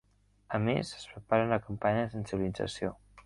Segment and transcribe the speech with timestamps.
[0.57, 2.93] A més, es prepara una campanya de sensibilització.